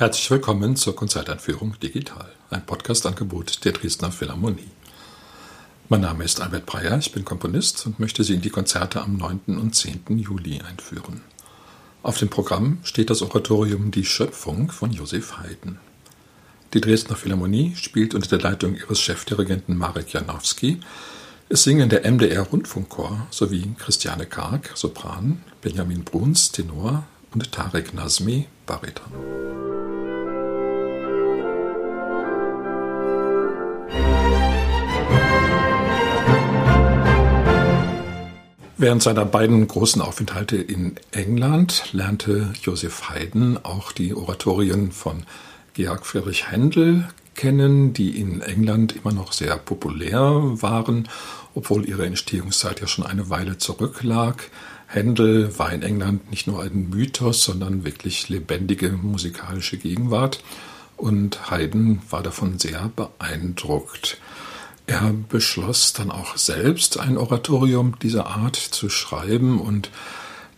Herzlich 0.00 0.30
willkommen 0.30 0.76
zur 0.76 0.96
Konzerteinführung 0.96 1.78
Digital, 1.78 2.32
ein 2.48 2.64
Podcast-Angebot 2.64 3.66
der 3.66 3.72
Dresdner 3.72 4.10
Philharmonie. 4.10 4.70
Mein 5.90 6.00
Name 6.00 6.24
ist 6.24 6.40
Albert 6.40 6.64
Breyer, 6.64 6.96
ich 6.96 7.12
bin 7.12 7.26
Komponist 7.26 7.84
und 7.84 8.00
möchte 8.00 8.24
Sie 8.24 8.32
in 8.32 8.40
die 8.40 8.48
Konzerte 8.48 9.02
am 9.02 9.18
9. 9.18 9.58
und 9.58 9.74
10. 9.74 10.16
Juli 10.16 10.62
einführen. 10.62 11.20
Auf 12.02 12.16
dem 12.16 12.30
Programm 12.30 12.78
steht 12.82 13.10
das 13.10 13.20
Oratorium 13.20 13.90
Die 13.90 14.06
Schöpfung 14.06 14.70
von 14.70 14.90
Josef 14.90 15.36
Haydn. 15.36 15.78
Die 16.72 16.80
Dresdner 16.80 17.16
Philharmonie 17.16 17.76
spielt 17.76 18.14
unter 18.14 18.38
der 18.38 18.50
Leitung 18.52 18.76
ihres 18.76 19.02
Chefdirigenten 19.02 19.76
Marek 19.76 20.14
Janowski. 20.14 20.80
Es 21.50 21.64
singen 21.64 21.90
der 21.90 22.10
MDR 22.10 22.44
Rundfunkchor 22.44 23.26
sowie 23.28 23.74
Christiane 23.76 24.24
Karg, 24.24 24.70
Sopran, 24.76 25.42
Benjamin 25.60 26.04
Bruns, 26.04 26.52
Tenor 26.52 27.04
und 27.34 27.52
Tarek 27.52 27.92
Nazmi, 27.92 28.46
Bariton. 28.64 29.39
Während 38.82 39.02
seiner 39.02 39.26
beiden 39.26 39.68
großen 39.68 40.00
Aufenthalte 40.00 40.56
in 40.56 40.94
England 41.10 41.92
lernte 41.92 42.54
Joseph 42.62 43.10
Haydn 43.10 43.58
auch 43.62 43.92
die 43.92 44.14
Oratorien 44.14 44.90
von 44.90 45.24
Georg 45.74 46.06
Friedrich 46.06 46.50
Händel 46.50 47.06
kennen, 47.34 47.92
die 47.92 48.18
in 48.18 48.40
England 48.40 48.96
immer 48.96 49.12
noch 49.12 49.32
sehr 49.32 49.58
populär 49.58 50.22
waren, 50.62 51.10
obwohl 51.54 51.86
ihre 51.86 52.06
Entstehungszeit 52.06 52.80
ja 52.80 52.86
schon 52.86 53.04
eine 53.04 53.28
Weile 53.28 53.58
zurücklag. 53.58 54.50
Händel 54.86 55.58
war 55.58 55.70
in 55.74 55.82
England 55.82 56.30
nicht 56.30 56.46
nur 56.46 56.62
ein 56.62 56.88
Mythos, 56.88 57.44
sondern 57.44 57.84
wirklich 57.84 58.30
lebendige 58.30 58.92
musikalische 58.92 59.76
Gegenwart 59.76 60.42
und 60.96 61.50
Haydn 61.50 62.00
war 62.08 62.22
davon 62.22 62.58
sehr 62.58 62.90
beeindruckt. 62.96 64.16
Er 64.90 65.14
beschloss 65.28 65.92
dann 65.92 66.10
auch 66.10 66.36
selbst 66.36 66.98
ein 66.98 67.16
Oratorium 67.16 67.96
dieser 68.00 68.26
Art 68.26 68.56
zu 68.56 68.90
schreiben 68.90 69.60
und 69.60 69.88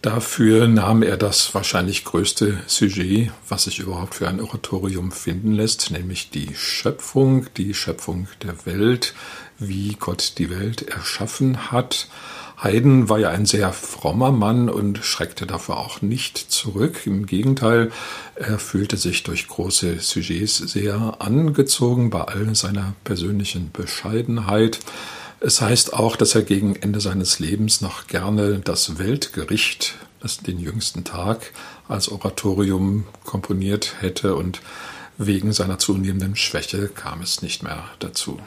dafür 0.00 0.68
nahm 0.68 1.02
er 1.02 1.18
das 1.18 1.54
wahrscheinlich 1.54 2.06
größte 2.06 2.58
Sujet, 2.66 3.30
was 3.50 3.64
sich 3.64 3.80
überhaupt 3.80 4.14
für 4.14 4.30
ein 4.30 4.40
Oratorium 4.40 5.12
finden 5.12 5.52
lässt, 5.52 5.90
nämlich 5.90 6.30
die 6.30 6.54
Schöpfung, 6.54 7.44
die 7.58 7.74
Schöpfung 7.74 8.26
der 8.42 8.64
Welt, 8.64 9.14
wie 9.58 9.96
Gott 10.00 10.38
die 10.38 10.48
Welt 10.48 10.80
erschaffen 10.88 11.70
hat. 11.70 12.08
Haydn 12.62 13.08
war 13.08 13.18
ja 13.18 13.30
ein 13.30 13.44
sehr 13.44 13.72
frommer 13.72 14.30
Mann 14.30 14.68
und 14.68 14.98
schreckte 14.98 15.46
dafür 15.46 15.78
auch 15.78 16.00
nicht 16.00 16.38
zurück. 16.38 17.06
Im 17.06 17.26
Gegenteil, 17.26 17.90
er 18.36 18.58
fühlte 18.60 18.96
sich 18.96 19.24
durch 19.24 19.48
große 19.48 19.98
Sujets 19.98 20.58
sehr 20.58 21.16
angezogen 21.18 22.10
bei 22.10 22.22
all 22.22 22.54
seiner 22.54 22.94
persönlichen 23.02 23.72
Bescheidenheit. 23.72 24.78
Es 25.40 25.60
heißt 25.60 25.94
auch, 25.94 26.14
dass 26.14 26.36
er 26.36 26.42
gegen 26.42 26.76
Ende 26.76 27.00
seines 27.00 27.40
Lebens 27.40 27.80
noch 27.80 28.06
gerne 28.06 28.60
das 28.60 28.96
Weltgericht, 28.96 29.96
das 30.20 30.38
den 30.38 30.60
jüngsten 30.60 31.02
Tag, 31.02 31.52
als 31.88 32.08
Oratorium 32.08 33.06
komponiert 33.24 33.96
hätte 34.00 34.36
und 34.36 34.62
wegen 35.18 35.52
seiner 35.52 35.80
zunehmenden 35.80 36.36
Schwäche 36.36 36.88
kam 36.88 37.22
es 37.22 37.42
nicht 37.42 37.64
mehr 37.64 37.82
dazu. 37.98 38.38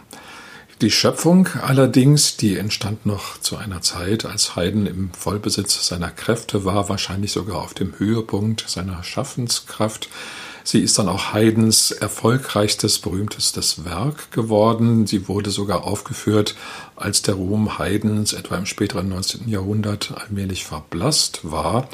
Die 0.82 0.92
Schöpfung 0.92 1.48
allerdings, 1.62 2.36
die 2.36 2.58
entstand 2.58 3.06
noch 3.06 3.40
zu 3.40 3.56
einer 3.56 3.82
Zeit, 3.82 4.26
als 4.26 4.58
Haydn 4.58 4.88
im 4.88 5.10
Vollbesitz 5.14 5.88
seiner 5.88 6.12
Kräfte 6.12 6.66
war, 6.66 6.90
wahrscheinlich 6.90 7.32
sogar 7.32 7.62
auf 7.62 7.74
dem 7.74 7.98
Höhepunkt 7.98 8.66
seiner 8.68 9.02
Schaffenskraft. 9.02 10.10
Sie 10.66 10.82
ist 10.82 11.00
dann 11.00 11.08
auch 11.08 11.32
Haydns 11.32 11.92
erfolgreichstes, 11.92 13.00
berühmtestes 13.00 13.86
Werk 13.86 14.32
geworden. 14.32 15.08
Sie 15.08 15.30
wurde 15.30 15.50
sogar 15.50 15.86
aufgeführt, 15.86 16.56
als 16.98 17.22
der 17.22 17.36
Ruhm 17.36 17.78
Haydns 17.78 18.34
etwa 18.34 18.58
im 18.58 18.66
späteren 18.66 19.08
19. 19.08 19.48
Jahrhundert 19.48 20.14
allmählich 20.18 20.66
verblasst 20.66 21.40
war. 21.44 21.88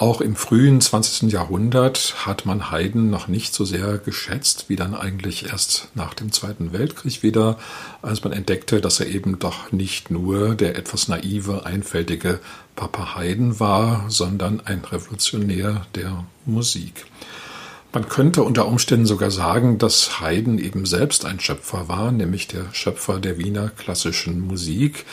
Auch 0.00 0.20
im 0.20 0.36
frühen 0.36 0.80
20. 0.80 1.32
Jahrhundert 1.32 2.14
hat 2.24 2.46
man 2.46 2.70
Haydn 2.70 3.10
noch 3.10 3.26
nicht 3.26 3.52
so 3.52 3.64
sehr 3.64 3.98
geschätzt, 3.98 4.66
wie 4.68 4.76
dann 4.76 4.94
eigentlich 4.94 5.46
erst 5.46 5.88
nach 5.96 6.14
dem 6.14 6.30
Zweiten 6.30 6.72
Weltkrieg 6.72 7.24
wieder, 7.24 7.58
als 8.00 8.22
man 8.22 8.32
entdeckte, 8.32 8.80
dass 8.80 9.00
er 9.00 9.08
eben 9.08 9.40
doch 9.40 9.72
nicht 9.72 10.12
nur 10.12 10.54
der 10.54 10.76
etwas 10.76 11.08
naive, 11.08 11.66
einfältige 11.66 12.38
Papa 12.76 13.16
Haydn 13.16 13.58
war, 13.58 14.04
sondern 14.08 14.60
ein 14.64 14.84
Revolutionär 14.84 15.84
der 15.96 16.24
Musik. 16.46 17.06
Man 17.92 18.08
könnte 18.08 18.44
unter 18.44 18.68
Umständen 18.68 19.06
sogar 19.06 19.30
sagen, 19.30 19.78
dass 19.78 20.20
Haydn 20.20 20.58
eben 20.58 20.86
selbst 20.86 21.24
ein 21.24 21.40
Schöpfer 21.40 21.88
war, 21.88 22.12
nämlich 22.12 22.46
der 22.46 22.66
Schöpfer 22.72 23.18
der 23.18 23.38
Wiener 23.38 23.70
klassischen 23.70 24.40
Musik, 24.46 25.06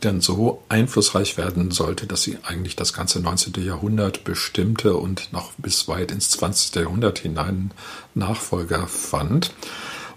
dann 0.00 0.20
so 0.20 0.62
einflussreich 0.68 1.36
werden 1.36 1.70
sollte, 1.70 2.06
dass 2.06 2.22
sie 2.22 2.38
eigentlich 2.42 2.76
das 2.76 2.92
ganze 2.92 3.20
19. 3.20 3.64
Jahrhundert 3.64 4.24
bestimmte 4.24 4.96
und 4.96 5.32
noch 5.32 5.52
bis 5.58 5.88
weit 5.88 6.10
ins 6.10 6.30
20. 6.30 6.74
Jahrhundert 6.76 7.18
hinein 7.18 7.70
Nachfolger 8.14 8.86
fand. 8.86 9.52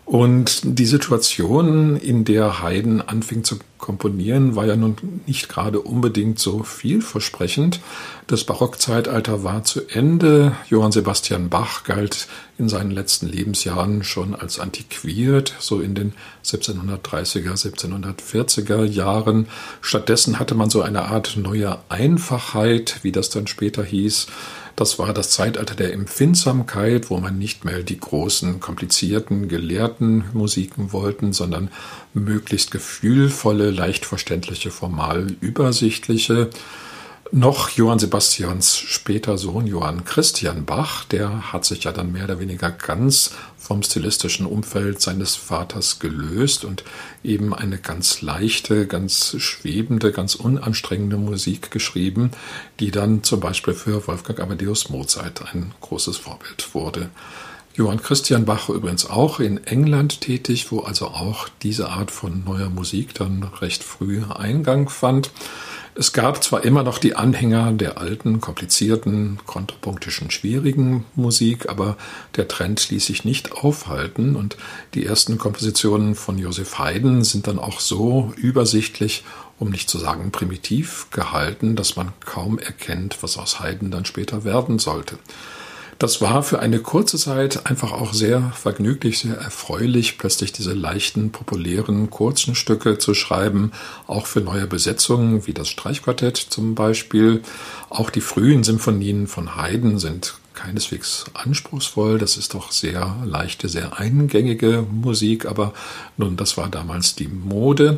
Und 0.06 0.62
die 0.64 0.86
Situation, 0.86 1.96
in 1.96 2.26
der 2.26 2.62
Haydn 2.62 3.00
anfing 3.00 3.46
zu 3.46 3.60
komponieren, 3.78 4.56
war 4.56 4.66
ja 4.66 4.76
nun 4.76 4.96
nicht 5.28 5.48
gerade 5.48 5.80
unbedingt 5.80 6.40
so 6.40 6.64
vielversprechend. 6.64 7.80
Das 8.28 8.44
Barockzeitalter 8.44 9.44
war 9.44 9.64
zu 9.64 9.82
Ende. 9.88 10.56
Johann 10.70 10.92
Sebastian 10.92 11.50
Bach 11.50 11.86
galt 11.86 12.28
in 12.58 12.68
seinen 12.68 12.92
letzten 12.92 13.28
Lebensjahren 13.28 14.04
schon 14.04 14.36
als 14.36 14.60
antiquiert, 14.60 15.56
so 15.60 15.80
in 15.80 15.96
den 15.96 16.14
1730er, 16.46 17.54
1740er 17.54 18.84
Jahren. 18.84 19.48
Stattdessen 19.82 20.38
hatte 20.38 20.56
man 20.56 20.70
so 20.70 20.82
eine 20.82 21.04
Art 21.04 21.38
neuer 21.38 21.84
Einfachheit, 21.88 23.00
wie 23.04 23.14
das 23.14 23.30
dann 23.30 23.48
später 23.48 23.84
hieß, 23.84 24.28
das 24.76 24.98
war 24.98 25.14
das 25.14 25.30
Zeitalter 25.30 25.76
der 25.76 25.94
Empfindsamkeit, 25.94 27.10
wo 27.10 27.18
man 27.18 27.38
nicht 27.38 27.64
mehr 27.64 27.84
die 27.84 28.00
großen, 28.00 28.60
komplizierten, 28.60 29.48
gelehrten 29.48 30.26
Musiken 30.34 30.92
wollten, 30.94 31.32
sondern 31.34 31.70
möglichst 32.14 32.72
gefühlvolle, 32.72 33.72
leicht 33.72 34.06
verständliche, 34.06 34.72
formal 34.72 35.28
übersichtliche 35.42 36.50
noch 37.34 37.70
Johann 37.70 37.98
Sebastians 37.98 38.78
später 38.78 39.40
Sohn 39.40 39.66
Johann 39.66 40.06
Christian 40.06 40.66
Bach, 40.66 41.04
der 41.04 41.52
hat 41.52 41.66
sich 41.66 41.84
ja 41.84 41.92
dann 41.92 42.12
mehr 42.12 42.26
oder 42.26 42.40
weniger 42.40 42.70
ganz 42.70 43.32
vom 43.58 43.82
stilistischen 43.82 44.46
Umfeld 44.46 45.02
seines 45.02 45.36
Vaters 45.36 45.98
gelöst 45.98 46.64
und 46.64 46.84
eben 47.24 47.56
eine 47.56 47.80
ganz 47.80 48.22
leichte, 48.22 48.86
ganz 48.86 49.36
schwebende, 49.40 50.12
ganz 50.12 50.36
unanstrengende 50.36 51.18
Musik 51.18 51.72
geschrieben, 51.72 52.32
die 52.80 52.92
dann 52.92 53.24
zum 53.24 53.40
Beispiel 53.40 53.74
für 53.74 54.06
Wolfgang 54.08 54.40
Amadeus 54.40 54.90
Mozart 54.90 55.42
ein 55.54 55.72
großes 55.82 56.18
Vorbild 56.18 56.76
wurde. 56.76 57.10
Johann 57.76 58.04
Christian 58.04 58.46
Bach 58.46 58.70
übrigens 58.70 59.10
auch 59.10 59.40
in 59.40 59.66
England 59.66 60.22
tätig, 60.22 60.72
wo 60.72 60.82
also 60.82 61.08
auch 61.08 61.50
diese 61.64 61.90
Art 61.90 62.12
von 62.12 62.44
neuer 62.44 62.70
Musik 62.70 63.16
dann 63.16 63.50
recht 63.62 63.84
früh 63.84 64.22
Eingang 64.24 64.90
fand. 64.90 65.32
Es 65.96 66.14
gab 66.14 66.44
zwar 66.44 66.64
immer 66.66 66.84
noch 66.84 67.00
die 67.00 67.16
Anhänger 67.16 67.72
der 67.72 67.98
alten, 67.98 68.42
komplizierten, 68.42 69.40
kontrapunktischen, 69.48 70.30
schwierigen 70.30 71.06
Musik, 71.16 71.68
aber 71.68 71.98
der 72.36 72.48
Trend 72.48 72.92
ließ 72.92 73.08
sich 73.08 73.26
nicht 73.26 73.54
aufhalten 73.54 74.36
und 74.36 74.56
die 74.94 75.04
ersten 75.04 75.40
Kompositionen 75.40 76.14
von 76.14 76.38
Joseph 76.38 76.78
Haydn 76.78 77.24
sind 77.24 77.48
dann 77.48 77.58
auch 77.58 77.80
so 77.80 78.34
übersichtlich, 78.38 79.24
um 79.58 79.72
nicht 79.72 79.90
zu 79.90 79.98
sagen 79.98 80.32
primitiv 80.32 81.08
gehalten, 81.10 81.76
dass 81.76 81.96
man 81.96 82.14
kaum 82.24 82.60
erkennt, 82.60 83.18
was 83.22 83.38
aus 83.40 83.60
Haydn 83.60 83.90
dann 83.90 84.06
später 84.06 84.44
werden 84.44 84.78
sollte. 84.78 85.18
Das 86.04 86.20
war 86.20 86.44
für 86.44 86.60
eine 86.60 86.80
kurze 86.80 87.18
Zeit 87.18 87.66
einfach 87.66 87.94
auch 87.94 88.14
sehr 88.14 88.52
vergnüglich, 88.58 89.20
sehr 89.20 89.38
erfreulich, 89.38 90.18
plötzlich 90.18 90.52
diese 90.52 90.74
leichten, 90.74 91.32
populären, 91.32 92.10
kurzen 92.10 92.56
Stücke 92.56 92.98
zu 92.98 93.14
schreiben, 93.14 93.72
auch 94.06 94.28
für 94.28 94.42
neue 94.42 94.68
Besetzungen, 94.68 95.48
wie 95.48 95.54
das 95.54 95.70
Streichquartett 95.70 96.36
zum 96.36 96.76
Beispiel. 96.76 97.42
Auch 97.90 98.10
die 98.10 98.20
frühen 98.20 98.66
Symphonien 98.66 99.28
von 99.28 99.56
Haydn 99.56 99.98
sind 99.98 100.36
keineswegs 100.54 101.24
anspruchsvoll. 101.36 102.18
Das 102.18 102.36
ist 102.36 102.54
doch 102.54 102.74
sehr 102.74 103.16
leichte, 103.24 103.70
sehr 103.70 103.98
eingängige 103.98 104.86
Musik, 104.92 105.46
aber 105.46 105.74
nun, 106.18 106.36
das 106.36 106.58
war 106.58 106.68
damals 106.68 107.16
die 107.16 107.30
Mode. 107.30 107.98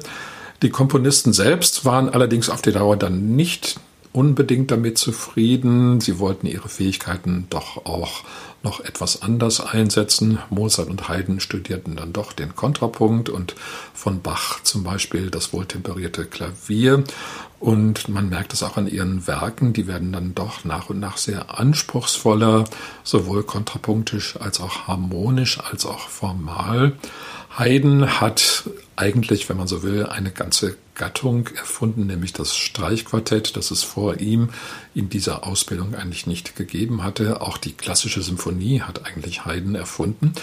Die 0.61 0.69
Komponisten 0.69 1.33
selbst 1.33 1.85
waren 1.85 2.09
allerdings 2.09 2.51
auf 2.51 2.61
die 2.61 2.71
Dauer 2.71 2.97
dann 2.97 3.35
nicht 3.35 3.79
unbedingt 4.15 4.71
damit 4.71 4.97
zufrieden. 4.97 5.99
Sie 5.99 6.19
wollten 6.19 6.47
ihre 6.47 6.69
Fähigkeiten 6.69 7.47
doch 7.49 7.85
auch 7.85 8.23
noch 8.63 8.79
etwas 8.79 9.21
anders 9.21 9.59
einsetzen. 9.59 10.39
Mozart 10.49 10.89
und 10.89 11.09
Haydn 11.09 11.39
studierten 11.39 11.97
dann 11.97 12.13
doch 12.13 12.31
den 12.31 12.55
Kontrapunkt 12.55 13.29
und 13.29 13.55
von 13.93 14.21
Bach 14.21 14.63
zum 14.63 14.83
Beispiel 14.83 15.29
das 15.29 15.51
wohltemperierte 15.53 16.25
Klavier. 16.25 17.03
Und 17.59 18.09
man 18.09 18.29
merkt 18.29 18.53
es 18.53 18.63
auch 18.63 18.77
an 18.77 18.87
ihren 18.87 19.27
Werken, 19.27 19.73
die 19.73 19.87
werden 19.87 20.11
dann 20.11 20.33
doch 20.33 20.63
nach 20.65 20.89
und 20.89 20.99
nach 20.99 21.17
sehr 21.17 21.59
anspruchsvoller, 21.59 22.65
sowohl 23.03 23.43
kontrapunktisch 23.43 24.37
als 24.37 24.61
auch 24.61 24.87
harmonisch 24.87 25.59
als 25.59 25.85
auch 25.85 26.07
formal. 26.07 26.93
Haydn 27.57 28.19
hat 28.19 28.69
eigentlich, 28.95 29.47
wenn 29.49 29.57
man 29.57 29.67
so 29.67 29.81
will, 29.83 30.05
eine 30.05 30.31
ganze 30.31 30.77
Gattung 30.93 31.47
erfunden, 31.55 32.07
nämlich 32.07 32.33
das 32.33 32.55
Streichquartett, 32.55 33.55
das 33.55 33.71
es 33.71 33.83
vor 33.83 34.19
ihm 34.19 34.49
in 34.93 35.09
dieser 35.09 35.45
Ausbildung 35.45 35.95
eigentlich 35.95 36.27
nicht 36.27 36.55
gegeben 36.55 37.03
hatte. 37.03 37.41
Auch 37.41 37.57
die 37.57 37.73
klassische 37.73 38.21
Symphonie 38.21 38.81
hat 38.81 39.05
eigentlich 39.05 39.45
Haydn 39.45 39.75
erfunden. 39.75 40.33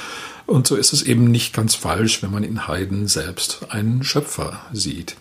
Und 0.47 0.67
so 0.67 0.77
ist 0.77 0.93
es 0.93 1.03
eben 1.03 1.31
nicht 1.31 1.55
ganz 1.55 1.75
falsch, 1.75 2.23
wenn 2.23 2.31
man 2.31 2.45
in 2.45 2.67
Haydn 2.67 3.09
selbst 3.09 3.71
einen 3.71 4.05
Schöpfer 4.05 4.61
sieht. 4.73 5.17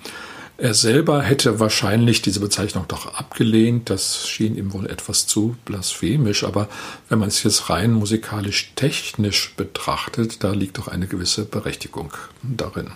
Er 0.61 0.75
selber 0.75 1.23
hätte 1.23 1.59
wahrscheinlich 1.59 2.21
diese 2.21 2.39
Bezeichnung 2.39 2.85
doch 2.87 3.15
abgelehnt. 3.15 3.89
Das 3.89 4.29
schien 4.29 4.55
ihm 4.55 4.73
wohl 4.73 4.85
etwas 4.85 5.25
zu 5.25 5.55
blasphemisch. 5.65 6.43
Aber 6.43 6.69
wenn 7.09 7.17
man 7.17 7.29
es 7.29 7.41
jetzt 7.41 7.71
rein 7.71 7.93
musikalisch-technisch 7.93 9.55
betrachtet, 9.57 10.43
da 10.43 10.51
liegt 10.51 10.77
doch 10.77 10.87
eine 10.87 11.07
gewisse 11.07 11.45
Berechtigung 11.45 12.13
darin. 12.43 12.91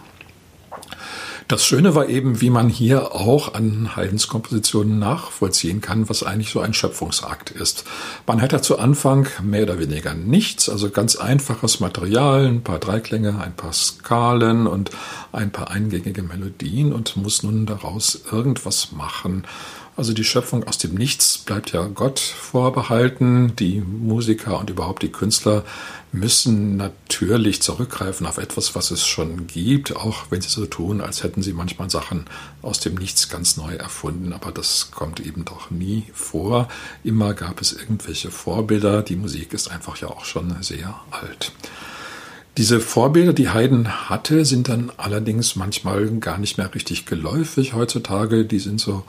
Das 1.47 1.63
Schöne 1.63 1.93
war 1.93 2.09
eben, 2.09 2.41
wie 2.41 2.49
man 2.49 2.69
hier 2.69 3.13
auch 3.13 3.53
an 3.53 3.95
Haydns 3.95 4.27
Kompositionen 4.27 4.97
nachvollziehen 4.97 5.79
kann, 5.79 6.09
was 6.09 6.23
eigentlich 6.23 6.49
so 6.49 6.59
ein 6.59 6.73
Schöpfungsakt 6.73 7.51
ist. 7.51 7.85
Man 8.25 8.41
hat 8.41 8.51
ja 8.51 8.63
zu 8.63 8.79
Anfang 8.79 9.27
mehr 9.43 9.61
oder 9.61 9.77
weniger 9.77 10.15
nichts, 10.15 10.69
also 10.69 10.89
ganz 10.89 11.15
einfaches 11.15 11.79
Material, 11.79 12.47
ein 12.47 12.63
paar 12.63 12.79
Dreiklänge, 12.79 13.39
ein 13.39 13.55
paar 13.55 13.73
Skalen 13.73 14.65
und 14.65 14.89
ein 15.33 15.51
paar 15.51 15.69
eingängige 15.69 16.23
Melodien 16.23 16.91
und 16.91 17.15
muss 17.15 17.43
nun 17.43 17.67
daraus 17.67 18.23
irgendwas 18.31 18.91
machen. 18.91 19.43
Also 19.97 20.11
die 20.11 20.25
Schöpfung 20.25 20.65
aus 20.65 20.77
dem 20.77 20.93
Nichts 20.93 21.37
bleibt 21.37 21.71
ja 21.71 21.85
Gott 21.87 22.19
vorbehalten. 22.19 23.55
Die 23.55 23.79
Musiker 23.79 24.59
und 24.59 24.69
überhaupt 24.69 25.03
die 25.03 25.11
Künstler 25.11 25.63
müssen 26.11 26.75
natürlich 26.75 27.61
zurückgreifen 27.61 28.27
auf 28.27 28.37
etwas, 28.37 28.75
was 28.75 28.91
es 28.91 29.05
schon 29.05 29.47
gibt, 29.47 29.95
auch 29.95 30.25
wenn 30.29 30.41
sie 30.41 30.49
so 30.49 30.65
tun, 30.65 30.99
als 30.99 31.23
hätten 31.23 31.41
sie 31.41 31.53
manchmal 31.53 31.89
Sachen 31.89 32.25
aus 32.61 32.81
dem 32.81 32.95
Nichts 32.95 33.29
ganz 33.29 33.55
neu 33.55 33.73
erfunden. 33.75 34.33
Aber 34.33 34.51
das 34.51 34.91
kommt 34.91 35.21
eben 35.21 35.45
doch 35.45 35.71
nie 35.71 36.03
vor. 36.13 36.67
Immer 37.05 37.33
gab 37.33 37.61
es 37.61 37.71
irgendwelche 37.71 38.31
Vorbilder. 38.31 39.01
Die 39.01 39.15
Musik 39.15 39.53
ist 39.53 39.71
einfach 39.71 39.95
ja 39.97 40.09
auch 40.09 40.25
schon 40.25 40.61
sehr 40.61 40.93
alt. 41.11 41.53
Diese 42.57 42.81
Vorbilder, 42.81 43.31
die 43.31 43.49
Haydn 43.49 44.09
hatte, 44.09 44.43
sind 44.43 44.67
dann 44.67 44.91
allerdings 44.97 45.55
manchmal 45.55 46.05
gar 46.19 46.37
nicht 46.37 46.57
mehr 46.57 46.73
richtig 46.73 47.05
geläufig 47.05 47.73
heutzutage. 47.73 48.43
Die 48.43 48.59
sind 48.59 48.81
so 48.81 49.03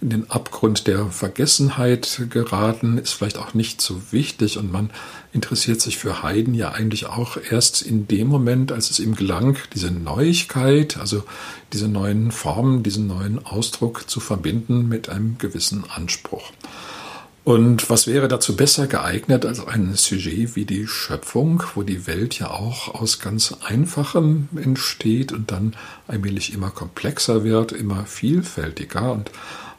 in 0.00 0.10
den 0.10 0.30
Abgrund 0.30 0.86
der 0.86 1.06
Vergessenheit 1.06 2.22
geraten, 2.30 2.98
ist 2.98 3.12
vielleicht 3.12 3.38
auch 3.38 3.54
nicht 3.54 3.80
so 3.80 4.00
wichtig 4.10 4.58
und 4.58 4.70
man 4.70 4.90
interessiert 5.32 5.80
sich 5.80 5.98
für 5.98 6.22
Haydn 6.22 6.54
ja 6.54 6.72
eigentlich 6.72 7.06
auch 7.06 7.36
erst 7.50 7.82
in 7.82 8.06
dem 8.06 8.28
Moment, 8.28 8.70
als 8.70 8.90
es 8.90 9.00
ihm 9.00 9.14
gelang, 9.14 9.56
diese 9.74 9.90
Neuigkeit, 9.90 10.96
also 10.96 11.24
diese 11.72 11.88
neuen 11.88 12.30
Formen, 12.30 12.82
diesen 12.82 13.06
neuen 13.06 13.44
Ausdruck 13.44 14.08
zu 14.08 14.20
verbinden 14.20 14.88
mit 14.88 15.08
einem 15.08 15.38
gewissen 15.38 15.84
Anspruch. 15.88 16.52
Und 17.44 17.90
was 17.90 18.06
wäre 18.06 18.26
dazu 18.26 18.56
besser 18.56 18.86
geeignet 18.86 19.44
als 19.44 19.64
ein 19.66 19.94
Sujet 19.96 20.56
wie 20.56 20.64
die 20.64 20.86
Schöpfung, 20.86 21.62
wo 21.74 21.82
die 21.82 22.06
Welt 22.06 22.38
ja 22.38 22.48
auch 22.48 22.94
aus 22.94 23.18
ganz 23.18 23.54
Einfachem 23.62 24.48
entsteht 24.56 25.30
und 25.30 25.50
dann 25.50 25.76
allmählich 26.08 26.54
immer 26.54 26.70
komplexer 26.70 27.44
wird, 27.44 27.72
immer 27.72 28.06
vielfältiger 28.06 29.12
und 29.12 29.30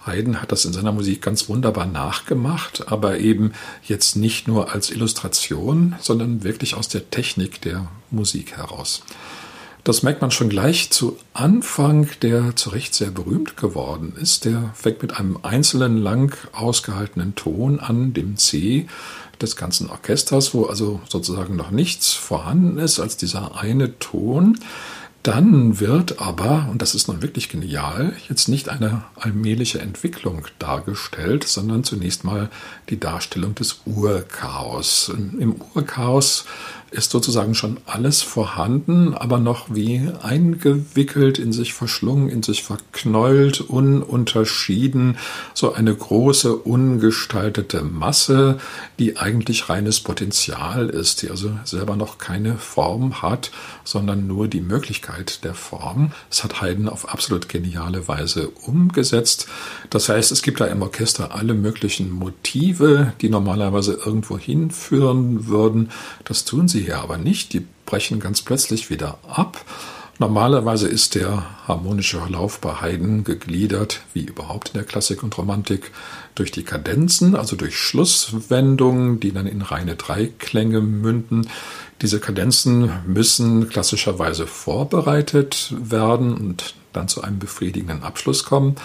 Haydn 0.05 0.41
hat 0.41 0.51
das 0.51 0.65
in 0.65 0.73
seiner 0.73 0.91
Musik 0.91 1.21
ganz 1.21 1.49
wunderbar 1.49 1.85
nachgemacht, 1.85 2.91
aber 2.91 3.19
eben 3.19 3.53
jetzt 3.83 4.15
nicht 4.15 4.47
nur 4.47 4.73
als 4.73 4.89
Illustration, 4.89 5.95
sondern 5.99 6.43
wirklich 6.43 6.75
aus 6.75 6.87
der 6.87 7.09
Technik 7.09 7.61
der 7.61 7.87
Musik 8.11 8.57
heraus. 8.57 9.03
Das 9.85 10.01
merkt 10.01 10.21
man 10.21 10.31
schon 10.31 10.49
gleich 10.49 10.89
zu 10.89 11.15
Anfang, 11.33 12.09
der 12.23 12.55
zu 12.55 12.71
Recht 12.71 12.95
sehr 12.95 13.11
berühmt 13.11 13.55
geworden 13.55 14.13
ist. 14.19 14.45
Der 14.45 14.71
fängt 14.73 15.03
mit 15.03 15.19
einem 15.19 15.37
einzelnen 15.43 15.97
lang 15.97 16.35
ausgehaltenen 16.53 17.35
Ton 17.35 17.79
an, 17.79 18.11
dem 18.11 18.35
C 18.35 18.87
des 19.39 19.55
ganzen 19.55 19.87
Orchesters, 19.91 20.55
wo 20.55 20.65
also 20.65 21.01
sozusagen 21.07 21.55
noch 21.55 21.69
nichts 21.69 22.13
vorhanden 22.13 22.79
ist 22.79 22.99
als 22.99 23.15
dieser 23.15 23.59
eine 23.59 23.99
Ton. 23.99 24.57
Dann 25.25 25.79
wird 25.79 26.21
aber, 26.21 26.67
und 26.69 26.83
das 26.83 26.93
ist 26.93 27.07
nun 27.07 27.23
wirklich 27.23 27.49
genial, 27.49 28.13
jetzt 28.29 28.47
nicht 28.47 28.69
eine 28.69 29.05
allmähliche 29.15 29.79
Entwicklung 29.79 30.45
dargestellt, 30.59 31.45
sondern 31.45 31.83
zunächst 31.83 32.23
mal 32.23 32.51
die 32.89 32.99
Darstellung 32.99 33.55
des 33.55 33.81
Urchaos. 33.85 35.09
Im 35.09 35.55
Urchaos 35.73 36.45
ist 36.95 37.11
sozusagen 37.11 37.55
schon 37.55 37.77
alles 37.85 38.21
vorhanden, 38.21 39.13
aber 39.13 39.39
noch 39.39 39.67
wie 39.73 40.09
eingewickelt, 40.23 41.37
in 41.37 41.51
sich 41.51 41.73
verschlungen, 41.73 42.29
in 42.29 42.41
sich 42.41 42.63
verknäult, 42.63 43.61
ununterschieden, 43.61 45.17
so 45.53 45.73
eine 45.73 45.93
große, 45.93 46.55
ungestaltete 46.55 47.83
Masse, 47.83 48.59
die 48.97 49.17
eigentlich 49.17 49.69
reines 49.69 49.99
Potenzial 49.99 50.89
ist, 50.89 51.21
die 51.21 51.29
also 51.29 51.51
selber 51.65 51.95
noch 51.97 52.17
keine 52.17 52.57
Form 52.57 53.21
hat, 53.21 53.51
sondern 53.83 54.25
nur 54.25 54.47
die 54.47 54.61
Möglichkeit 54.61 55.43
der 55.43 55.53
Form. 55.53 56.11
Das 56.29 56.43
hat 56.43 56.61
Haydn 56.61 56.87
auf 56.87 57.09
absolut 57.09 57.49
geniale 57.49 58.07
Weise 58.07 58.49
umgesetzt. 58.49 59.47
Das 59.89 60.07
heißt, 60.07 60.31
es 60.31 60.41
gibt 60.41 60.61
da 60.61 60.65
im 60.65 60.81
Orchester 60.81 61.35
alle 61.35 61.53
möglichen 61.53 62.09
Motive, 62.11 63.13
die 63.21 63.29
normalerweise 63.29 63.93
irgendwo 63.93 64.37
hinführen 64.37 65.47
würden. 65.47 65.89
Das 66.23 66.45
tun 66.45 66.67
sie 66.69 66.84
hier 66.85 66.99
aber 66.99 67.17
nicht. 67.17 67.53
Die 67.53 67.65
brechen 67.85 68.19
ganz 68.19 68.41
plötzlich 68.41 68.89
wieder 68.89 69.19
ab. 69.27 69.63
Normalerweise 70.17 70.87
ist 70.87 71.15
der 71.15 71.43
harmonische 71.67 72.19
Verlauf 72.19 72.59
bei 72.59 72.81
Haydn 72.81 73.25
gegliedert, 73.25 73.99
wie 74.13 74.23
überhaupt 74.23 74.69
in 74.69 74.75
der 74.75 74.85
Klassik 74.85 75.23
und 75.23 75.37
Romantik, 75.37 75.91
durch 76.35 76.51
die 76.51 76.63
Kadenzen, 76.63 77.35
also 77.35 77.57
durch 77.57 77.77
Schlusswendungen, 77.77 79.19
die 79.19 79.33
dann 79.33 79.45
in 79.45 79.61
reine 79.61 79.97
Dreiklänge 79.97 80.79
münden. 80.79 81.49
Diese 82.01 82.21
Kadenzen 82.21 82.91
müssen 83.05 83.67
klassischerweise 83.67 84.47
vorbereitet 84.47 85.73
werden 85.77 86.33
und 86.33 86.75
dann 86.93 87.09
zu 87.09 87.21
einem 87.21 87.39
befriedigenden 87.39 88.03
Abschluss 88.03 88.45
kommen. 88.45 88.75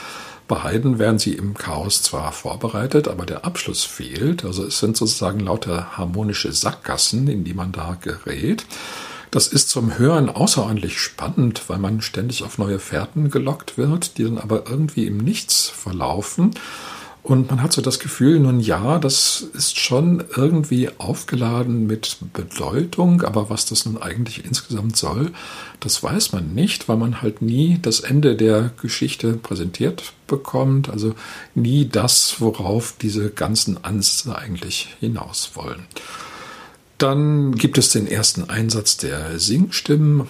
Bei 0.50 0.64
Haydn 0.64 0.98
werden 0.98 1.20
sie 1.20 1.34
im 1.34 1.54
Chaos 1.54 2.02
zwar 2.02 2.32
vorbereitet, 2.32 3.06
aber 3.06 3.24
der 3.24 3.44
Abschluss 3.44 3.84
fehlt. 3.84 4.44
Also 4.44 4.64
es 4.64 4.80
sind 4.80 4.96
sozusagen 4.96 5.38
lauter 5.38 5.96
harmonische 5.96 6.50
Sackgassen, 6.50 7.28
in 7.28 7.44
die 7.44 7.54
man 7.54 7.70
da 7.70 7.96
gerät. 8.00 8.66
Das 9.30 9.46
ist 9.46 9.68
zum 9.68 9.96
Hören 9.96 10.28
außerordentlich 10.28 10.98
spannend, 10.98 11.62
weil 11.68 11.78
man 11.78 12.00
ständig 12.00 12.42
auf 12.42 12.58
neue 12.58 12.80
Fährten 12.80 13.30
gelockt 13.30 13.78
wird, 13.78 14.18
die 14.18 14.24
dann 14.24 14.38
aber 14.38 14.64
irgendwie 14.68 15.06
im 15.06 15.18
Nichts 15.18 15.68
verlaufen. 15.68 16.50
Und 17.22 17.50
man 17.50 17.62
hat 17.62 17.72
so 17.72 17.82
das 17.82 17.98
Gefühl, 17.98 18.40
nun 18.40 18.60
ja, 18.60 18.98
das 18.98 19.44
ist 19.52 19.78
schon 19.78 20.24
irgendwie 20.36 20.88
aufgeladen 20.96 21.86
mit 21.86 22.16
Bedeutung, 22.32 23.22
aber 23.22 23.50
was 23.50 23.66
das 23.66 23.84
nun 23.84 24.00
eigentlich 24.00 24.44
insgesamt 24.44 24.96
soll, 24.96 25.32
das 25.80 26.02
weiß 26.02 26.32
man 26.32 26.54
nicht, 26.54 26.88
weil 26.88 26.96
man 26.96 27.20
halt 27.20 27.42
nie 27.42 27.78
das 27.80 28.00
Ende 28.00 28.36
der 28.36 28.70
Geschichte 28.80 29.34
präsentiert 29.34 30.12
bekommt, 30.26 30.88
also 30.88 31.14
nie 31.54 31.86
das, 31.86 32.40
worauf 32.40 32.94
diese 33.00 33.28
ganzen 33.28 33.84
Ansätze 33.84 34.36
eigentlich 34.36 34.96
hinaus 35.00 35.50
wollen. 35.54 35.84
Dann 36.96 37.54
gibt 37.54 37.76
es 37.78 37.90
den 37.90 38.06
ersten 38.06 38.48
Einsatz 38.48 38.96
der 38.96 39.38
Singstimmen 39.38 40.28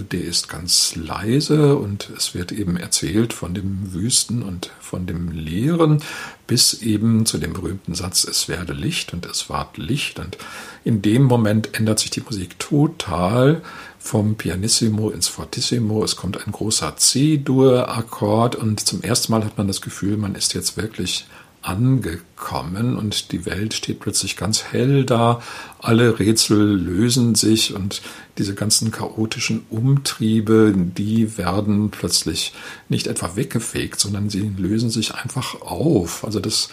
der 0.00 0.24
ist 0.24 0.48
ganz 0.48 0.96
leise 0.96 1.76
und 1.76 2.10
es 2.16 2.34
wird 2.34 2.52
eben 2.52 2.76
erzählt 2.76 3.32
von 3.32 3.54
dem 3.54 3.92
Wüsten 3.92 4.42
und 4.42 4.70
von 4.80 5.06
dem 5.06 5.30
Leeren 5.30 6.02
bis 6.46 6.82
eben 6.82 7.24
zu 7.26 7.38
dem 7.38 7.52
berühmten 7.52 7.94
Satz, 7.94 8.24
es 8.24 8.48
werde 8.48 8.72
Licht 8.72 9.12
und 9.12 9.26
es 9.26 9.48
ward 9.48 9.78
Licht. 9.78 10.18
Und 10.18 10.36
in 10.84 11.00
dem 11.00 11.22
Moment 11.22 11.78
ändert 11.78 11.98
sich 11.98 12.10
die 12.10 12.20
Musik 12.20 12.58
total 12.58 13.62
vom 13.98 14.34
Pianissimo 14.34 15.10
ins 15.10 15.28
Fortissimo. 15.28 16.04
Es 16.04 16.16
kommt 16.16 16.44
ein 16.44 16.52
großer 16.52 16.96
C-Dur-Akkord 16.96 18.56
und 18.56 18.80
zum 18.80 19.02
ersten 19.02 19.32
Mal 19.32 19.44
hat 19.44 19.56
man 19.56 19.68
das 19.68 19.80
Gefühl, 19.80 20.16
man 20.16 20.34
ist 20.34 20.54
jetzt 20.54 20.76
wirklich 20.76 21.26
angekommen 21.62 22.96
und 22.96 23.32
die 23.32 23.46
Welt 23.46 23.74
steht 23.74 24.00
plötzlich 24.00 24.36
ganz 24.36 24.64
hell 24.64 25.04
da, 25.04 25.40
alle 25.78 26.18
Rätsel 26.18 26.76
lösen 26.76 27.34
sich 27.34 27.74
und 27.74 28.02
diese 28.38 28.54
ganzen 28.54 28.90
chaotischen 28.90 29.64
Umtriebe, 29.70 30.74
die 30.76 31.38
werden 31.38 31.90
plötzlich 31.90 32.52
nicht 32.88 33.06
etwa 33.06 33.36
weggefegt, 33.36 34.00
sondern 34.00 34.28
sie 34.30 34.52
lösen 34.56 34.90
sich 34.90 35.14
einfach 35.14 35.60
auf. 35.62 36.24
Also 36.24 36.40
das 36.40 36.68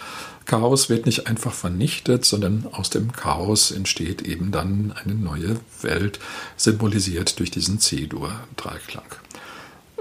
Chaos 0.46 0.88
wird 0.88 1.06
nicht 1.06 1.28
einfach 1.28 1.52
vernichtet, 1.52 2.24
sondern 2.24 2.66
aus 2.72 2.90
dem 2.90 3.12
Chaos 3.12 3.70
entsteht 3.70 4.22
eben 4.22 4.50
dann 4.50 4.92
eine 4.92 5.14
neue 5.14 5.60
Welt, 5.82 6.18
symbolisiert 6.56 7.38
durch 7.38 7.50
diesen 7.50 7.78
C-Dur-Dreiklang. 7.78 9.19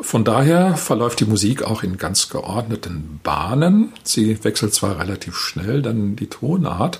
Von 0.09 0.23
daher 0.23 0.75
verläuft 0.75 1.19
die 1.19 1.25
Musik 1.25 1.61
auch 1.61 1.83
in 1.83 1.97
ganz 1.97 2.29
geordneten 2.29 3.19
Bahnen. 3.21 3.93
Sie 4.01 4.43
wechselt 4.43 4.73
zwar 4.73 4.97
relativ 4.97 5.35
schnell 5.35 5.83
dann 5.83 6.15
die 6.15 6.25
Tonart, 6.25 6.97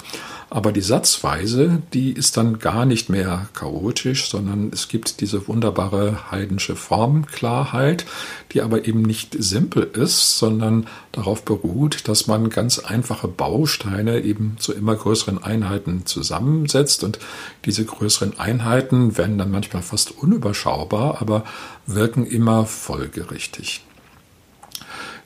aber 0.49 0.71
die 0.71 0.81
Satzweise, 0.81 1.81
die 1.93 2.11
ist 2.11 2.35
dann 2.35 2.59
gar 2.59 2.85
nicht 2.85 3.09
mehr 3.09 3.47
chaotisch, 3.53 4.29
sondern 4.29 4.71
es 4.73 4.87
gibt 4.87 5.21
diese 5.21 5.47
wunderbare 5.47 6.31
heidensche 6.31 6.75
Formklarheit, 6.75 8.05
die 8.51 8.61
aber 8.61 8.87
eben 8.87 9.03
nicht 9.03 9.35
simpel 9.37 9.83
ist, 9.83 10.39
sondern 10.39 10.87
darauf 11.11 11.43
beruht, 11.43 12.07
dass 12.07 12.25
man 12.25 12.49
ganz 12.49 12.79
einfache 12.79 13.27
Bausteine 13.27 14.21
eben 14.21 14.55
zu 14.59 14.73
immer 14.73 14.95
größeren 14.95 15.43
Einheiten 15.43 16.05
zusammensetzt 16.05 17.03
und 17.03 17.19
diese 17.65 17.85
größeren 17.85 18.39
Einheiten 18.39 19.17
werden 19.17 19.37
dann 19.37 19.51
manchmal 19.51 19.83
fast 19.83 20.17
unüberschaubar, 20.17 21.21
aber 21.21 21.43
wirken 21.85 22.25
immer 22.25 22.65
folgerichtig. 22.65 23.83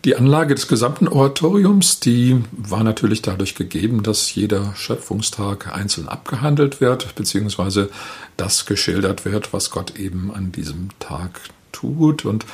Die 0.06 0.18
Anlage 0.18 0.54
des 0.54 0.68
gesamten 0.68 1.08
Oratoriums, 1.08 2.02
die 2.02 2.44
war 2.52 2.84
natürlich 2.84 3.22
dadurch 3.22 3.56
gegeben, 3.56 4.04
dass 4.04 4.36
jeder 4.36 4.76
Schöpfungstag 4.76 5.74
einzeln 5.74 6.10
abgehandelt 6.10 6.82
wird, 6.82 7.16
beziehungsweise 7.16 7.90
das 8.36 8.66
geschildert 8.66 9.24
wird, 9.24 9.54
was 9.54 9.72
Gott 9.72 9.96
eben 9.98 10.34
an 10.34 10.52
diesem 10.52 10.90
Tag 11.00 11.40
tut. 11.72 12.26
Und 12.26 12.46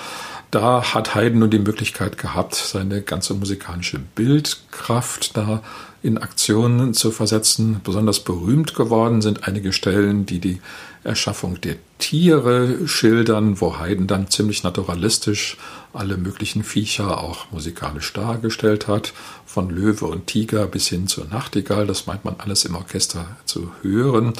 da 0.51 0.93
hat 0.93 1.15
Haydn 1.15 1.39
nun 1.39 1.49
die 1.49 1.57
Möglichkeit 1.57 2.19
gehabt, 2.19 2.53
seine 2.53 3.01
ganze 3.01 3.33
musikalische 3.33 3.97
Bildkraft 3.97 5.35
da 5.35 5.63
in 6.03 6.19
Aktionen 6.19 6.93
zu 6.93 7.09
versetzen. 7.09 7.81
Besonders 7.83 8.19
berühmt 8.19 8.75
geworden 8.75 9.21
sind 9.23 9.47
einige 9.47 9.73
Stellen, 9.73 10.27
die 10.27 10.39
die 10.39 10.61
Erschaffung 11.03 11.59
der 11.61 11.77
Tiere 11.97 12.87
schildern, 12.87 13.59
wo 13.59 13.79
Haydn 13.79 14.07
dann 14.07 14.29
ziemlich 14.29 14.63
naturalistisch 14.63 15.57
alle 15.93 16.17
möglichen 16.17 16.63
Viecher 16.63 17.23
auch 17.23 17.51
musikalisch 17.51 18.13
dargestellt 18.13 18.87
hat, 18.87 19.13
von 19.45 19.69
Löwe 19.69 20.05
und 20.05 20.27
Tiger 20.27 20.67
bis 20.67 20.87
hin 20.87 21.07
zur 21.07 21.25
Nachtigall, 21.25 21.87
das 21.87 22.05
meint 22.05 22.25
man 22.25 22.35
alles 22.37 22.65
im 22.65 22.75
Orchester 22.75 23.37
zu 23.45 23.71
hören. 23.81 24.33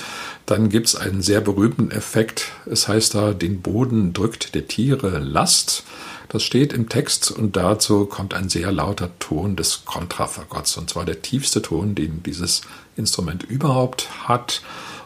Dann 0.46 0.70
gibt 0.70 0.88
es 0.88 0.96
einen 0.96 1.22
sehr 1.22 1.42
berühmten 1.42 1.92
Effekt, 1.92 2.52
es 2.66 2.88
heißt 2.88 3.16
da, 3.16 3.34
den 3.34 3.62
Boden 3.62 4.14
drückt 4.14 4.54
der 4.54 4.68
Tiere 4.68 5.20
Last. 5.20 5.84
Das 6.30 6.44
steht 6.44 6.74
im 6.74 6.90
Text 6.90 7.32
und 7.32 7.56
dazu 7.56 8.06
kommt 8.06 8.36
ein 8.36 8.50
sehr 8.50 8.72
lauter 8.72 9.10
Ton 9.18 9.56
des 9.56 9.86
Kontrafagotts, 9.86 10.78
und 10.78 10.92
zwar 10.92 11.06
der 11.06 11.24
tiefste 11.24 11.64
Ton, 11.64 11.96
den 11.96 12.22
dieses 12.22 12.62
Instrument 12.96 13.42
überhaupt 13.42 14.08
hat. 14.28 14.62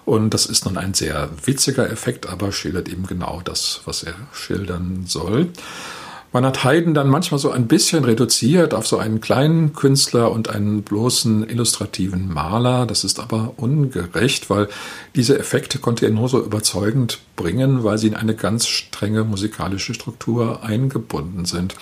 Und 0.05 0.33
das 0.33 0.45
ist 0.45 0.65
nun 0.65 0.77
ein 0.77 0.93
sehr 0.93 1.29
witziger 1.45 1.89
Effekt, 1.89 2.27
aber 2.27 2.51
schildert 2.51 2.89
eben 2.89 3.07
genau 3.07 3.41
das, 3.41 3.79
was 3.85 4.03
er 4.03 4.15
schildern 4.33 5.05
soll. 5.07 5.49
Man 6.33 6.47
hat 6.47 6.63
Haydn 6.63 6.95
dann 6.95 7.09
manchmal 7.09 7.39
so 7.39 7.51
ein 7.51 7.67
bisschen 7.67 8.05
reduziert 8.05 8.73
auf 8.73 8.87
so 8.87 8.97
einen 8.97 9.21
kleinen 9.21 9.73
Künstler 9.73 10.31
und 10.31 10.49
einen 10.49 10.81
bloßen 10.81 11.47
illustrativen 11.47 12.33
Maler. 12.33 12.87
Das 12.87 13.03
ist 13.03 13.19
aber 13.19 13.53
ungerecht, 13.57 14.49
weil 14.49 14.67
diese 15.15 15.37
Effekte 15.37 15.77
konnte 15.77 16.07
er 16.07 16.11
nur 16.11 16.27
so 16.29 16.43
überzeugend 16.43 17.19
bringen, 17.35 17.83
weil 17.83 17.99
sie 17.99 18.07
in 18.07 18.15
eine 18.15 18.33
ganz 18.33 18.65
strenge 18.65 19.23
musikalische 19.23 19.93
Struktur 19.93 20.63
eingebunden 20.63 21.45
sind. 21.45 21.75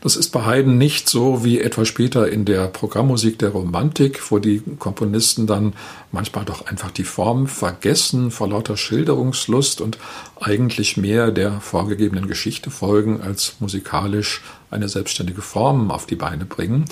Das 0.00 0.16
ist 0.16 0.30
bei 0.30 0.44
Haydn 0.44 0.78
nicht 0.78 1.08
so 1.08 1.44
wie 1.44 1.60
etwa 1.60 1.84
später 1.84 2.28
in 2.28 2.44
der 2.44 2.68
Programmmusik 2.68 3.38
der 3.38 3.50
Romantik, 3.50 4.30
wo 4.30 4.38
die 4.38 4.62
Komponisten 4.78 5.46
dann 5.46 5.74
manchmal 6.12 6.44
doch 6.44 6.66
einfach 6.66 6.90
die 6.90 7.04
Form 7.04 7.46
vergessen 7.46 8.30
vor 8.30 8.48
lauter 8.48 8.76
Schilderungslust 8.76 9.80
und 9.80 9.98
eigentlich 10.40 10.96
mehr 10.96 11.30
der 11.30 11.60
vorgegebenen 11.60 12.28
Geschichte 12.28 12.70
folgen, 12.70 13.20
als 13.20 13.56
musikalisch 13.60 14.42
eine 14.70 14.88
selbstständige 14.88 15.42
Form 15.42 15.90
auf 15.90 16.06
die 16.06 16.16
Beine 16.16 16.44
bringen. 16.44 16.84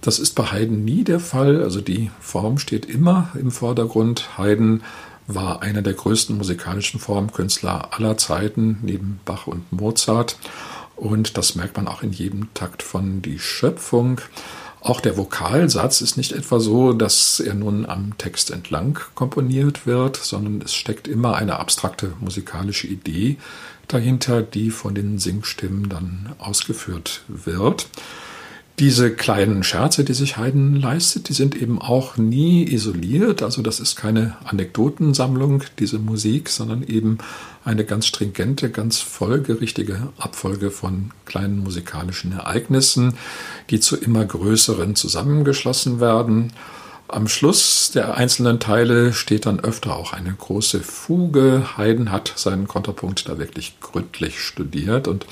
Das 0.00 0.18
ist 0.18 0.34
bei 0.34 0.44
Haydn 0.44 0.84
nie 0.84 1.04
der 1.04 1.20
Fall. 1.20 1.62
Also 1.62 1.80
die 1.80 2.10
Form 2.20 2.58
steht 2.58 2.86
immer 2.86 3.28
im 3.34 3.50
Vordergrund. 3.50 4.38
Haydn 4.38 4.82
war 5.26 5.62
einer 5.62 5.82
der 5.82 5.92
größten 5.92 6.36
musikalischen 6.36 7.00
Formkünstler 7.00 7.90
aller 7.92 8.16
Zeiten, 8.16 8.78
neben 8.82 9.20
Bach 9.24 9.46
und 9.46 9.70
Mozart. 9.72 10.36
Und 11.00 11.38
das 11.38 11.54
merkt 11.54 11.78
man 11.78 11.88
auch 11.88 12.02
in 12.02 12.12
jedem 12.12 12.52
Takt 12.52 12.82
von 12.82 13.22
Die 13.22 13.38
Schöpfung. 13.38 14.20
Auch 14.82 15.00
der 15.00 15.16
Vokalsatz 15.16 16.02
ist 16.02 16.18
nicht 16.18 16.32
etwa 16.32 16.60
so, 16.60 16.92
dass 16.92 17.40
er 17.40 17.54
nun 17.54 17.86
am 17.86 18.18
Text 18.18 18.50
entlang 18.50 18.98
komponiert 19.14 19.86
wird, 19.86 20.16
sondern 20.16 20.60
es 20.60 20.74
steckt 20.74 21.08
immer 21.08 21.36
eine 21.36 21.58
abstrakte 21.58 22.12
musikalische 22.20 22.86
Idee 22.86 23.38
dahinter, 23.88 24.42
die 24.42 24.70
von 24.70 24.94
den 24.94 25.18
Singstimmen 25.18 25.88
dann 25.88 26.34
ausgeführt 26.38 27.22
wird. 27.28 27.88
Diese 28.80 29.10
kleinen 29.10 29.62
Scherze, 29.62 30.04
die 30.04 30.14
sich 30.14 30.38
Haydn 30.38 30.74
leistet, 30.74 31.28
die 31.28 31.34
sind 31.34 31.54
eben 31.54 31.78
auch 31.82 32.16
nie 32.16 32.64
isoliert. 32.64 33.42
Also 33.42 33.60
das 33.60 33.78
ist 33.78 33.94
keine 33.94 34.38
Anekdotensammlung, 34.44 35.64
diese 35.78 35.98
Musik, 35.98 36.48
sondern 36.48 36.82
eben 36.84 37.18
eine 37.62 37.84
ganz 37.84 38.06
stringente, 38.06 38.70
ganz 38.70 38.98
folgerichtige 38.98 40.08
Abfolge 40.16 40.70
von 40.70 41.10
kleinen 41.26 41.58
musikalischen 41.58 42.32
Ereignissen, 42.32 43.18
die 43.68 43.80
zu 43.80 43.98
immer 43.98 44.24
größeren 44.24 44.96
zusammengeschlossen 44.96 46.00
werden. 46.00 46.54
Am 47.06 47.28
Schluss 47.28 47.90
der 47.92 48.16
einzelnen 48.16 48.60
Teile 48.60 49.12
steht 49.12 49.44
dann 49.44 49.60
öfter 49.60 49.96
auch 49.96 50.14
eine 50.14 50.32
große 50.32 50.80
Fuge. 50.80 51.76
Haydn 51.76 52.10
hat 52.12 52.32
seinen 52.36 52.66
Kontrapunkt 52.66 53.28
da 53.28 53.36
wirklich 53.36 53.78
gründlich 53.80 54.40
studiert 54.40 55.06
und 55.06 55.26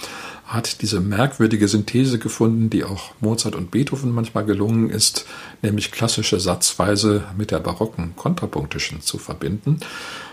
hat 0.48 0.80
diese 0.80 1.00
merkwürdige 1.00 1.68
Synthese 1.68 2.18
gefunden, 2.18 2.70
die 2.70 2.82
auch 2.82 3.12
Mozart 3.20 3.54
und 3.54 3.70
Beethoven 3.70 4.12
manchmal 4.12 4.46
gelungen 4.46 4.88
ist, 4.88 5.26
nämlich 5.60 5.92
klassische 5.92 6.40
Satzweise 6.40 7.24
mit 7.36 7.50
der 7.50 7.60
barocken 7.60 8.16
kontrapunktischen 8.16 9.02
zu 9.02 9.18
verbinden. 9.18 9.78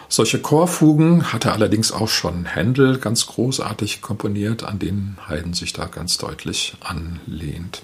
Solche 0.07 0.39
Chorfugen 0.39 1.33
hatte 1.33 1.51
allerdings 1.51 1.91
auch 1.91 2.07
schon 2.07 2.45
Händel 2.45 2.97
ganz 2.97 3.27
großartig 3.27 4.01
komponiert, 4.01 4.63
an 4.63 4.79
denen 4.79 5.17
Haydn 5.27 5.53
sich 5.53 5.73
da 5.73 5.85
ganz 5.85 6.17
deutlich 6.17 6.75
anlehnt. 6.79 7.81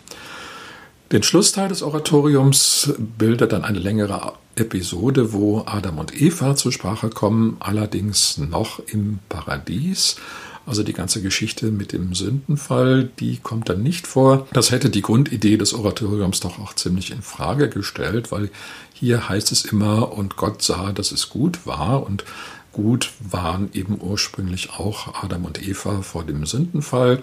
Den 1.12 1.24
Schlussteil 1.24 1.68
des 1.68 1.84
Oratoriums 1.84 2.94
bildet 2.98 3.52
dann 3.52 3.66
eine 3.66 3.80
längere 3.80 4.34
Episode, 4.56 5.34
wo 5.34 5.64
Adam 5.66 5.98
und 5.98 6.20
Eva 6.20 6.56
zur 6.56 6.72
Sprache 6.72 7.10
kommen, 7.10 7.58
allerdings 7.60 8.38
noch 8.38 8.80
im 8.80 9.20
Paradies. 9.28 10.16
Also 10.66 10.84
die 10.84 10.94
ganze 10.94 11.22
Geschichte 11.22 11.72
mit 11.72 11.92
dem 11.92 12.14
Sündenfall, 12.14 13.10
die 13.20 13.38
kommt 13.38 13.70
dann 13.70 13.82
nicht 13.82 14.08
vor. 14.08 14.48
Das 14.54 14.72
hätte 14.72 14.90
die 14.90 15.02
Grundidee 15.02 15.58
des 15.58 15.74
Oratoriums 15.74 16.40
doch 16.40 16.60
auch 16.60 16.74
ziemlich 16.74 17.12
in 17.12 17.22
Frage 17.22 17.70
gestellt, 17.70 18.32
weil 18.32 18.50
hier 18.94 19.28
heißt 19.28 19.52
es 19.52 19.66
immer, 19.66 20.14
und 20.14 20.38
Gott 20.38 20.62
sah, 20.62 20.92
dass 20.92 21.12
es 21.12 21.30
gut 21.30 21.66
war 21.66 22.06
und 22.06 22.24
gut 22.74 23.12
waren 23.20 23.70
eben 23.74 24.00
ursprünglich 24.00 24.72
auch 24.72 25.24
Adam 25.24 25.46
und 25.46 25.68
Eva 25.68 26.02
vor 26.02 26.24
dem 26.24 26.46
Sündenfall. 26.46 27.22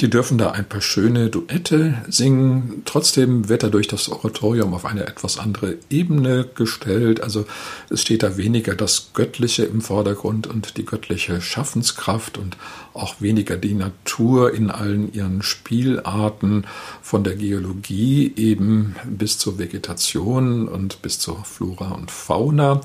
Die 0.00 0.10
dürfen 0.10 0.36
da 0.36 0.50
ein 0.50 0.68
paar 0.68 0.80
schöne 0.80 1.28
Duette 1.30 2.02
singen. 2.08 2.82
Trotzdem 2.86 3.48
wird 3.48 3.62
dadurch 3.62 3.86
das 3.86 4.08
Oratorium 4.08 4.74
auf 4.74 4.84
eine 4.84 5.06
etwas 5.06 5.38
andere 5.38 5.76
Ebene 5.90 6.48
gestellt. 6.54 7.22
Also 7.22 7.46
es 7.88 8.02
steht 8.02 8.22
da 8.22 8.36
weniger 8.36 8.74
das 8.74 9.10
Göttliche 9.14 9.64
im 9.64 9.80
Vordergrund 9.80 10.46
und 10.46 10.76
die 10.76 10.84
göttliche 10.84 11.40
Schaffenskraft 11.40 12.36
und 12.36 12.56
auch 12.94 13.20
weniger 13.20 13.56
die 13.56 13.74
Natur 13.74 14.52
in 14.52 14.70
allen 14.70 15.12
ihren 15.12 15.42
Spielarten 15.42 16.66
von 17.00 17.22
der 17.22 17.36
Geologie 17.36 18.32
eben 18.36 18.96
bis 19.04 19.38
zur 19.38 19.58
Vegetation 19.58 20.68
und 20.68 21.00
bis 21.02 21.18
zur 21.18 21.44
Flora 21.44 21.92
und 21.92 22.10
Fauna 22.10 22.80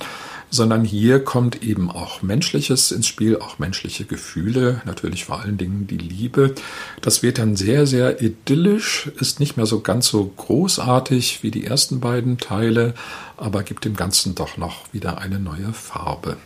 sondern 0.50 0.84
hier 0.84 1.24
kommt 1.24 1.64
eben 1.64 1.92
auch 1.92 2.22
Menschliches 2.22 2.92
ins 2.92 3.08
Spiel, 3.08 3.38
auch 3.38 3.60
menschliche 3.60 4.06
Gefühle, 4.06 4.82
natürlich 4.86 5.26
vor 5.26 5.42
allen 5.42 5.58
Dingen 5.58 5.88
die 5.88 5.98
Liebe. 5.98 6.56
Das 7.02 7.24
wird 7.24 7.38
dann 7.38 7.56
sehr, 7.56 7.86
sehr 7.86 8.22
idyllisch, 8.22 9.12
ist 9.20 9.40
nicht 9.40 9.58
mehr 9.58 9.66
so 9.66 9.82
ganz 9.82 10.08
so 10.08 10.26
großartig 10.38 11.44
wie 11.44 11.52
die 11.52 11.66
ersten 11.66 12.00
beiden 12.00 12.38
Teile, 12.38 12.94
aber 13.36 13.64
gibt 13.64 13.86
dem 13.86 13.96
Ganzen 13.96 14.36
doch 14.36 14.58
noch 14.58 14.94
wieder 14.94 15.20
eine 15.20 15.40
neue 15.40 15.74
Farbe. 15.74 16.38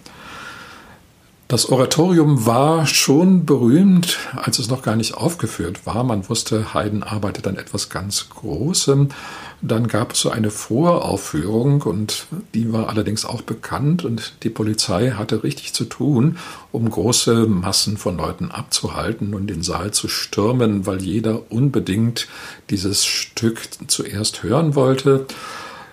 Das 1.51 1.67
Oratorium 1.67 2.46
war 2.46 2.88
schon 2.88 3.46
berühmt, 3.46 4.20
als 4.38 4.58
es 4.58 4.70
noch 4.70 4.84
gar 4.84 4.96
nicht 4.96 5.15
aufgeführt 5.15 5.86
war. 5.86 6.05
Man 6.05 6.29
wusste, 6.29 6.74
Haydn 6.74 7.03
arbeitet 7.03 7.46
an 7.46 7.58
etwas 7.58 7.89
ganz 7.89 8.29
Großem. 8.29 9.10
Dann 9.63 9.88
gab 9.88 10.13
es 10.13 10.22
so 10.22 10.32
eine 10.32 10.50
Voraufführung 10.50 11.84
und 11.84 12.25
die 12.56 12.74
war 12.74 12.89
allerdings 12.89 13.25
auch 13.25 13.44
bekannt 13.44 14.03
und 14.03 14.34
die 14.41 14.50
Polizei 14.50 15.12
hatte 15.12 15.44
richtig 15.44 15.74
zu 15.74 15.86
tun, 15.86 16.38
um 16.72 16.89
große 16.89 17.46
Massen 17.46 17.98
von 17.98 18.18
Leuten 18.18 18.50
abzuhalten 18.50 19.36
und 19.36 19.48
den 19.48 19.62
Saal 19.62 19.91
zu 19.91 20.08
stürmen, 20.08 20.88
weil 20.88 21.03
jeder 21.03 21.51
unbedingt 21.51 22.27
dieses 22.72 23.06
Stück 23.06 23.62
zuerst 23.88 24.41
hören 24.41 24.74
wollte. 24.74 25.27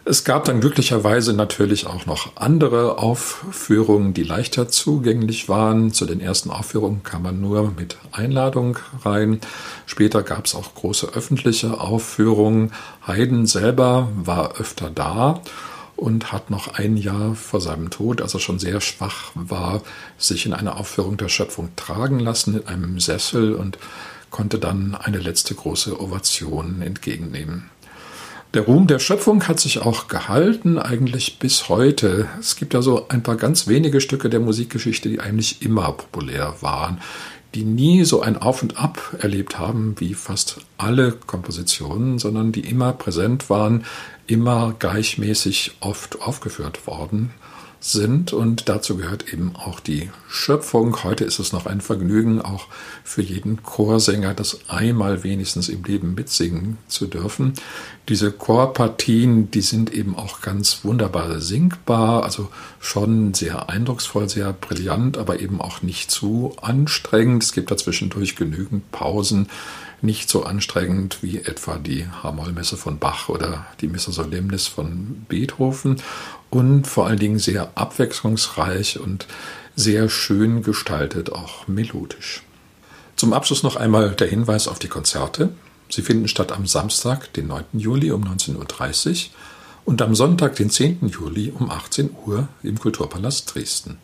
Es 0.09 0.25
gab 0.25 0.47
dann 0.47 0.63
glücklicherweise 0.63 1.35
natürlich 1.35 1.87
auch 1.87 2.07
noch 2.07 2.35
andere 2.37 2.97
Aufführungen, 2.97 4.15
die 4.15 4.23
leichter 4.23 4.71
zugänglich 4.71 5.51
waren. 5.51 5.93
Zu 5.93 6.07
den 6.07 6.23
ersten 6.23 6.51
Aufführungen 6.51 7.03
kam 7.03 7.25
man 7.25 7.43
nur 7.43 7.75
mit 7.77 7.99
Einladung 8.13 8.79
rein. 9.05 9.39
Später 9.85 10.23
gab 10.23 10.47
es 10.47 10.55
auch 10.55 10.75
große 10.75 11.09
öffentliche 11.09 11.79
Aufführungen. 11.79 12.73
Haydn 13.07 13.45
selber 13.45 14.09
war 14.15 14.59
öfter 14.59 14.89
da 14.89 15.43
und 15.95 16.33
hat 16.33 16.49
noch 16.49 16.69
ein 16.79 16.97
Jahr 16.97 17.35
vor 17.35 17.61
seinem 17.61 17.91
Tod, 17.91 18.23
als 18.23 18.33
er 18.33 18.41
schon 18.41 18.59
sehr 18.59 18.81
schwach 18.81 19.33
war, 19.35 19.83
sich 20.17 20.47
in 20.47 20.55
einer 20.55 20.79
Aufführung 20.79 21.19
der 21.19 21.29
Schöpfung 21.29 21.69
tragen 21.77 22.19
lassen 22.19 22.59
in 22.59 22.67
einem 22.67 22.99
Sessel 22.99 23.53
und 23.53 23.77
konnte 24.31 24.59
dann 24.59 24.95
eine 24.95 25.19
letzte 25.19 25.55
große 25.55 26.01
Ovation 26.01 26.81
entgegennehmen. 26.81 27.69
Der 28.55 28.63
Ruhm 28.63 28.87
der 28.87 28.99
Schöpfung 28.99 29.47
hat 29.47 29.61
sich 29.61 29.81
auch 29.81 30.09
gehalten, 30.09 30.79
eigentlich 30.79 31.39
bis 31.39 31.69
heute. 31.69 32.29
Es 32.41 32.57
gibt 32.57 32.73
ja 32.73 32.81
so 32.81 33.07
ein 33.09 33.23
paar 33.23 33.37
ganz 33.37 33.69
wenige 33.69 34.01
Stücke 34.01 34.31
der 34.31 34.41
Musikgeschichte, 34.41 35.11
die 35.11 35.21
eigentlich 35.21 35.61
immer 35.61 35.93
populär 35.93 36.55
waren, 36.63 36.99
die 37.55 37.65
nie 37.65 38.05
so 38.05 38.23
ein 38.23 38.39
Auf 38.39 38.63
und 38.63 38.79
Ab 38.79 39.17
erlebt 39.19 39.59
haben 39.59 39.97
wie 39.99 40.15
fast 40.15 40.61
alle 40.79 41.13
Kompositionen, 41.13 42.19
sondern 42.19 42.51
die 42.51 42.61
immer 42.61 42.95
präsent 42.95 43.51
waren, 43.51 43.85
immer 44.27 44.75
gleichmäßig 44.79 45.73
oft 45.81 46.23
aufgeführt 46.23 46.87
worden 46.87 47.35
sind 47.81 48.33
und 48.33 48.69
dazu 48.69 48.97
gehört 48.97 49.33
eben 49.33 49.55
auch 49.55 49.81
die 49.81 50.11
Schöpfung. 50.29 51.05
Heute 51.05 51.25
ist 51.25 51.39
es 51.39 51.53
noch 51.53 51.67
ein 51.67 51.81
Vergnügen, 51.81 52.41
auch 52.43 52.67
für 53.05 53.23
jeden 53.23 53.63
Chorsänger 53.63 54.35
das 54.35 54.59
einmal 54.69 55.23
wenigstens 55.23 55.69
im 55.69 55.85
Leben 55.85 56.15
mitsingen 56.15 56.79
zu 56.89 57.07
dürfen. 57.07 57.55
Diese 58.09 58.33
Chorpartien, 58.33 59.51
die 59.51 59.61
sind 59.61 59.93
eben 59.93 60.17
auch 60.17 60.41
ganz 60.41 60.85
wunderbar 60.85 61.41
singbar, 61.41 62.25
also 62.25 62.49
schon 62.81 63.35
sehr 63.35 63.69
eindrucksvoll, 63.69 64.29
sehr 64.29 64.53
brillant, 64.53 65.17
aber 65.17 65.41
eben 65.41 65.61
auch 65.61 65.83
nicht 65.83 66.11
zu 66.11 66.55
anstrengend. 66.61 67.45
Es 67.45 67.53
gibt 67.53 67.71
dazwischendurch 67.71 68.35
genügend 68.35 68.91
Pausen, 68.91 69.49
nicht 70.01 70.31
so 70.31 70.45
anstrengend 70.45 71.19
wie 71.23 71.39
etwa 71.39 71.77
die 71.77 72.07
H-Moll-Messe 72.07 72.77
von 72.77 72.99
Bach 72.99 73.29
oder 73.29 73.67
die 73.81 73.89
Missa 73.89 74.13
Solemnis 74.13 74.67
von 74.67 75.27
Beethoven 75.29 75.97
und 76.51 76.87
vor 76.87 77.07
allen 77.07 77.19
Dingen 77.19 77.39
sehr 77.39 77.71
abwechslungsreich 77.75 78.99
und 78.99 79.27
sehr 79.77 80.09
schön 80.09 80.63
gestaltet, 80.63 81.33
auch 81.33 81.69
melodisch. 81.69 82.43
Zum 83.17 83.33
Abschluss 83.33 83.63
noch 83.63 83.77
einmal 83.77 84.11
der 84.11 84.29
Hinweis 84.29 84.69
auf 84.69 84.79
die 84.79 84.89
Konzerte. 84.89 85.51
Sie 85.91 86.03
finden 86.03 86.29
statt 86.29 86.53
am 86.53 86.67
Samstag, 86.67 87.33
den 87.33 87.49
9. 87.49 87.65
Juli 87.73 88.11
um 88.11 88.25
19.30 88.25 88.57
Uhr 88.57 89.31
und 89.85 90.03
am 90.03 90.15
Sonntag, 90.15 90.57
den 90.57 90.71
10. 90.71 91.09
Juli 91.09 91.53
um 91.59 91.71
18 91.71 92.11
Uhr 92.27 92.49
im 92.63 92.79
Kulturpalast 92.79 93.55
Dresden. 93.55 93.99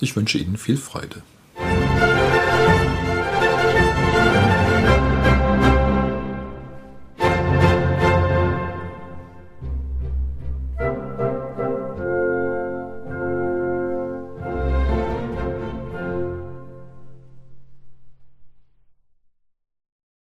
Ich 0.00 0.16
wünsche 0.16 0.38
Ihnen 0.38 0.56
viel 0.56 0.76
Freude. 0.76 1.22